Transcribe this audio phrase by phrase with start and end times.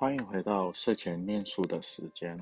[0.00, 2.34] 欢迎回到睡前念书的时间。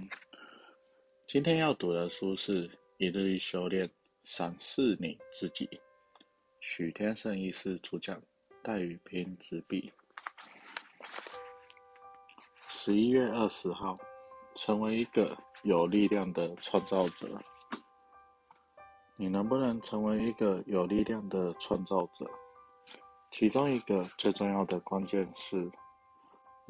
[1.26, 3.91] 今天要读的书是《一日一修炼，
[4.23, 5.67] 审视你自己》，
[6.60, 8.23] 许天胜医师主讲，
[8.62, 9.93] 戴宇平执笔。
[12.68, 13.98] 十一月二十号，
[14.54, 17.40] 成为一个有力量的创造者。
[19.16, 22.25] 你能不能成为一个有力量的创造者？
[23.32, 25.68] 其中一个最重要的关键是。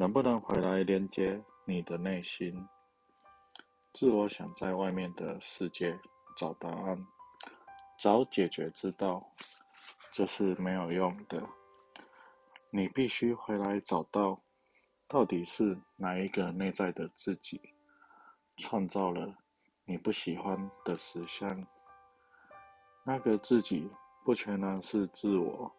[0.01, 2.69] 能不能回来连接你的内心？
[3.93, 5.99] 自我想在外面的世界
[6.37, 7.05] 找答案、
[7.99, 9.29] 找解决之道，
[10.13, 11.43] 这是没有用的。
[12.71, 14.41] 你必须回来找到，
[15.09, 17.61] 到底是哪一个内在的自己
[18.57, 19.37] 创造了
[19.85, 21.67] 你不喜欢的实相？
[23.03, 23.91] 那个自己
[24.25, 25.75] 不全然是自我，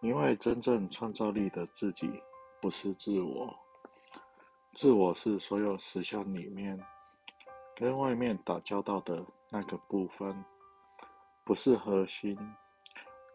[0.00, 2.20] 因为真正创造力的自己。
[2.60, 3.58] 不是自我，
[4.74, 6.78] 自我是所有实相里面
[7.74, 10.44] 跟外面打交道的那个部分，
[11.42, 12.38] 不是核心。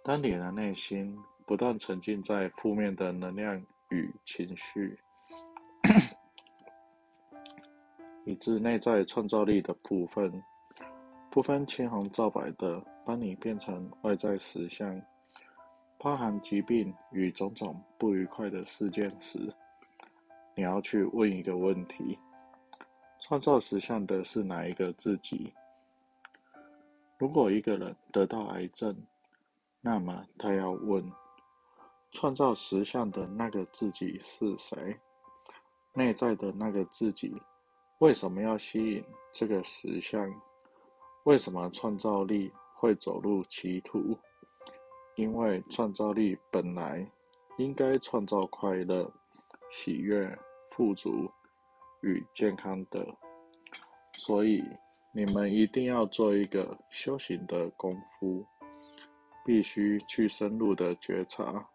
[0.04, 5.00] 当你的内心不断沉浸在负面的能量与情绪，
[8.26, 10.44] 以致内在创造力的部分
[11.32, 15.02] 不分青红皂白的把你变成外在实相。
[16.06, 19.52] 包含疾病与种种不愉快的事件时，
[20.54, 22.20] 你要去问一个问题：
[23.22, 25.52] 创造实相的是哪一个自己？
[27.18, 28.96] 如果一个人得到癌症，
[29.82, 31.12] 那么他要问：
[32.12, 34.96] 创造实相的那个自己是谁？
[35.96, 37.34] 内在的那个自己
[37.98, 39.04] 为什么要吸引
[39.34, 40.32] 这个实相？
[41.24, 44.16] 为什么创造力会走入歧途？
[45.16, 47.06] 因为创造力本来
[47.58, 49.10] 应该创造快乐、
[49.72, 50.38] 喜悦、
[50.72, 51.32] 富足
[52.02, 53.08] 与健康的，
[54.12, 54.62] 所以
[55.14, 58.46] 你们一定要做一个修行的功夫，
[59.46, 61.66] 必须去深入的觉察，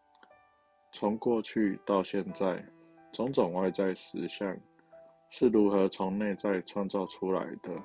[0.93, 2.63] 从过去到现在，
[3.11, 4.55] 种种外在实相
[5.31, 7.83] 是如何从内在创造出来的。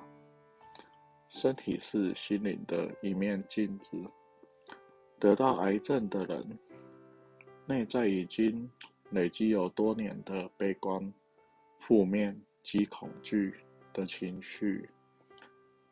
[1.28, 3.96] 身体是心灵的一面镜子。
[5.18, 6.46] 得到癌症的人，
[7.64, 8.70] 内在已经
[9.10, 11.12] 累积有多年的悲观、
[11.80, 13.54] 负面及恐惧
[13.94, 14.86] 的情绪，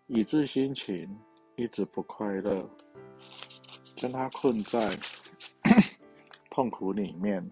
[0.07, 1.09] 以致心情
[1.57, 2.69] 一直不快乐，
[3.97, 4.95] 将他困在
[6.51, 7.51] 痛苦里面，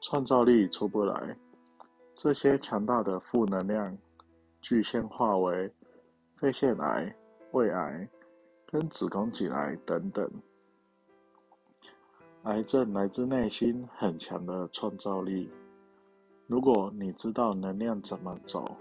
[0.00, 1.36] 创造力出不来。
[2.14, 3.98] 这些强大的负能量，
[4.60, 5.68] 具现化为
[6.36, 7.12] 肺腺癌、
[7.50, 8.08] 胃癌
[8.66, 10.30] 跟子宫颈癌等等。
[12.44, 15.48] 癌症来自内心很强的创造力。
[16.48, 18.76] 如果你知道能量怎么走，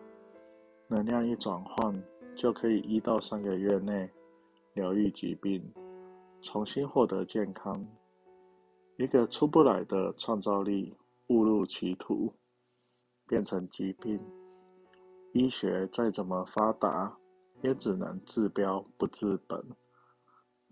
[0.88, 2.04] 能量一转换，
[2.36, 4.10] 就可以一到三个月内
[4.74, 5.64] 疗愈疾病，
[6.42, 7.86] 重新获得健康。
[8.98, 10.92] 一个出不来的创造力
[11.28, 12.28] 误入歧途，
[13.28, 14.20] 变成疾病。
[15.34, 17.16] 医学再怎么发达，
[17.62, 19.64] 也只能治标不治本，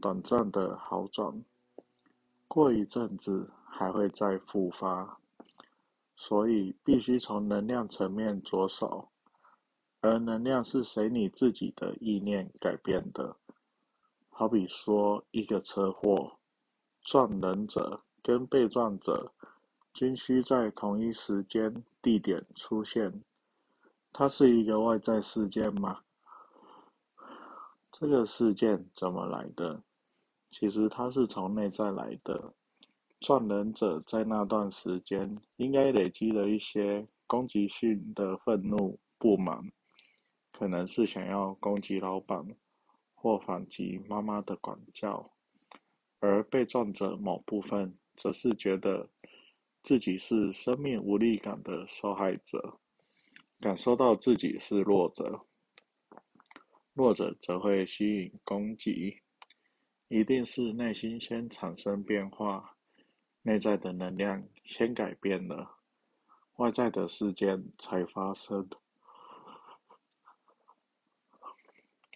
[0.01, 1.38] 短暂的好转。
[2.50, 5.18] 过一阵子还会再复发，
[6.16, 9.08] 所以必须从能量层面着手。
[10.02, 13.36] 而能量是随你自己的意念改变的。
[14.30, 16.38] 好比说一个车祸，
[17.02, 19.34] 撞人者跟被撞者
[19.94, 23.22] 均需在同一时间、地点出现。
[24.14, 26.00] 它是一个外在事件吗？
[27.92, 29.84] 这个事件怎么来的？
[30.50, 32.54] 其实它是从内在来的。
[33.20, 39.72] 撞人者在那段时间应该累积了一些攻击性的愤怒、不满，
[40.54, 42.48] 可能是想要攻击老板
[43.14, 45.22] 或反击妈妈的管教；
[46.22, 49.10] 而被撞者某部分则是觉得
[49.84, 52.78] 自己是生命无力感的受害者，
[53.60, 55.42] 感受到自己是弱者，
[56.94, 59.19] 弱者则会吸引攻击。
[60.09, 62.75] 一定是内心先产生变化，
[63.44, 65.77] 内在的能量先改变了，
[66.56, 68.67] 外在的事件才发生。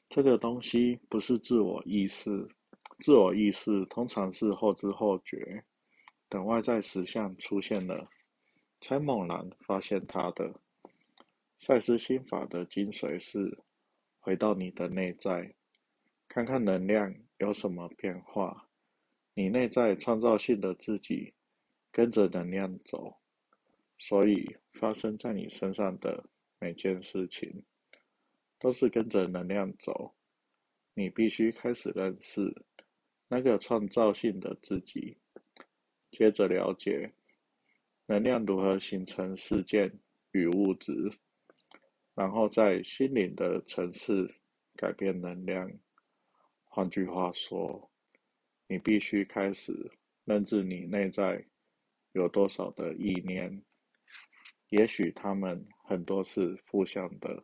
[0.10, 2.48] 这个东西不是自我意识，
[2.98, 5.64] 自我意识通常是后知后觉，
[6.28, 8.10] 等外在实相出现了，
[8.82, 10.52] 才猛然发现它的。
[11.60, 13.56] 赛斯心法的精髓是
[14.20, 15.54] 回到你的内在，
[16.28, 17.14] 看看能量。
[17.44, 18.70] 有什么变化？
[19.34, 21.34] 你内在创造性的自己
[21.92, 23.18] 跟着能量走，
[24.00, 26.24] 所以发生在你身上的
[26.58, 27.66] 每件事情，
[28.58, 30.16] 都是跟着能量走。
[30.94, 32.50] 你必须开始认识
[33.28, 35.18] 那个创造性的自己，
[36.12, 37.12] 接着了解
[38.06, 40.00] 能量如何形成事件
[40.32, 40.94] 与物质，
[42.16, 44.32] 然后在心灵的层次
[44.78, 45.70] 改变能量。
[46.76, 47.92] 换句话说，
[48.66, 49.92] 你必须开始
[50.26, 51.46] 认知你内在
[52.14, 53.64] 有多少的意念，
[54.70, 57.40] 也许他们很多是负向的，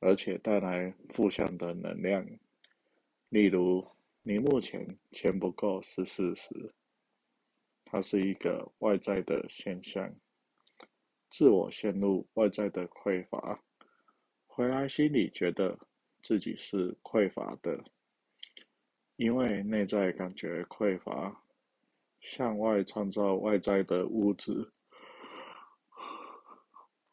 [0.00, 2.26] 而且带来负向的能量。
[3.30, 3.82] 例如，
[4.20, 6.74] 你目前钱不够是事实，
[7.86, 10.14] 它是一个外在的现象。
[11.30, 13.58] 自我陷入外在的匮乏，
[14.46, 15.74] 回来心里觉得
[16.22, 17.82] 自己是匮乏的，
[19.16, 21.42] 因为内在感觉匮乏，
[22.20, 24.70] 向外创造外在的物质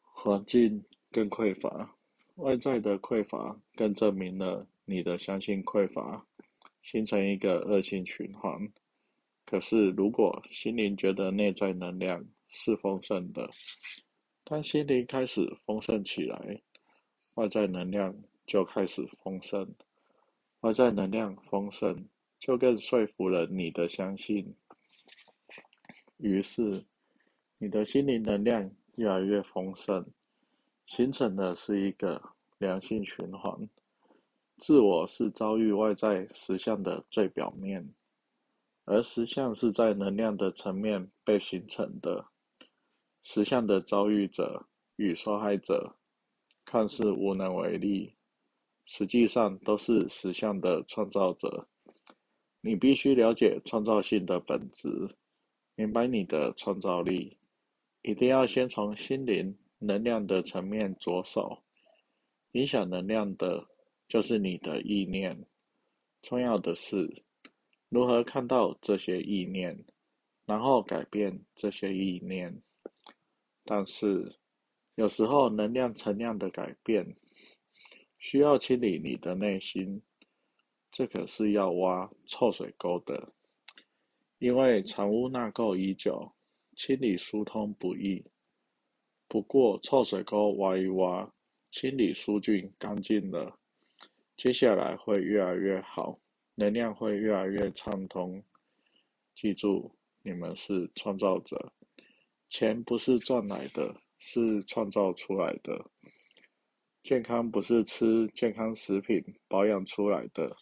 [0.00, 1.94] 环境更匮乏，
[2.36, 4.66] 外在的匮乏更证明了。
[4.86, 6.26] 你的相信匮乏，
[6.82, 8.52] 形成一个恶性循环。
[9.46, 13.48] 可是，如果心灵觉得内在能量是丰盛的，
[14.44, 16.60] 当心灵开始丰盛起来，
[17.36, 18.14] 外在能量
[18.46, 19.66] 就开始丰盛。
[20.64, 22.08] 外在能量丰盛，
[22.40, 24.56] 就更说服了你的相信。
[26.16, 26.86] 于是，
[27.58, 30.06] 你的心灵能量越来越丰盛，
[30.86, 33.68] 形成的是一个良性循环。
[34.56, 37.92] 自我是遭遇外在实相的最表面，
[38.86, 42.28] 而实相是在能量的层面被形成的。
[43.22, 44.64] 实相的遭遇者
[44.96, 45.94] 与受害者
[46.64, 48.14] 看似无能为力，
[48.86, 51.68] 实际上都是实相的创造者。
[52.60, 54.88] 你必须了解创造性的本质，
[55.74, 57.36] 明白你的创造力。
[58.02, 61.62] 一定要先从心灵能量的层面着手，
[62.52, 63.66] 影响能量的。
[64.06, 65.46] 就是你的意念，
[66.20, 67.22] 重要的是
[67.88, 69.82] 如何看到这些意念，
[70.44, 72.62] 然后改变这些意念。
[73.64, 74.36] 但是
[74.96, 77.16] 有时候能量层量的改变，
[78.24, 80.00] 需要清理你的内心，
[80.90, 83.28] 这可是要挖臭水沟的，
[84.38, 86.26] 因为藏污纳垢已久，
[86.74, 88.24] 清理疏通不易。
[89.28, 91.30] 不过臭水沟挖一挖，
[91.68, 93.54] 清理疏浚干净了。
[94.38, 96.18] 接下来会越来越好，
[96.54, 98.42] 能量会越来越畅通。
[99.34, 99.92] 记住，
[100.22, 101.74] 你们是创造者，
[102.48, 105.90] 钱不是赚来的，是创造出来的。
[107.04, 110.56] 健康不是吃健康食品保养出来的，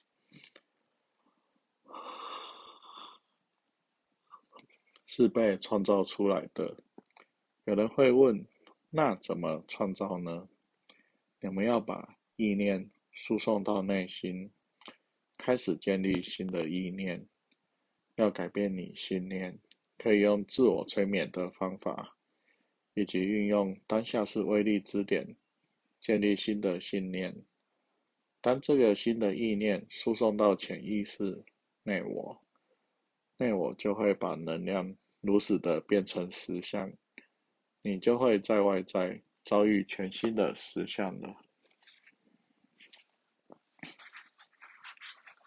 [5.06, 6.76] 是被创造出来的。
[7.64, 8.44] 有人会问，
[8.90, 10.48] 那怎么创造呢？
[11.40, 12.90] 你们要把意念。
[13.14, 14.50] 输送到内心，
[15.36, 17.28] 开始建立新的意念。
[18.16, 19.60] 要改变你信念，
[19.98, 22.16] 可以用自我催眠的方法，
[22.94, 25.36] 以及运用当下是威力之点，
[26.02, 27.32] 建立新的信念。
[28.40, 31.44] 当这个新的意念输送到潜意识
[31.84, 32.40] 内我，
[33.36, 36.92] 内我就会把能量如此的变成实相，
[37.82, 41.36] 你就会在外在遭遇全新的实相了。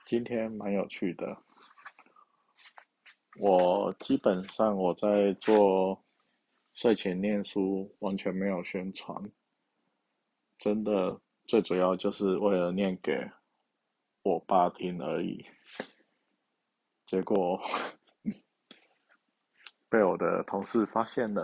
[0.05, 1.43] 今天蛮有趣的，
[3.37, 6.01] 我基本上我在做
[6.73, 9.21] 睡前念书，完全没有宣传，
[10.65, 13.29] 真的最主要就是为了念给
[14.23, 15.45] 我爸听而已。
[17.05, 17.61] 结果
[19.87, 21.43] 被我的同事发现了，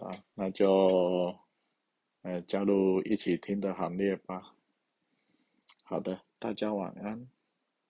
[0.00, 1.36] 啊，那就
[2.22, 4.42] 呃加入一起听的行列吧。
[5.82, 7.28] 好的，大家晚安。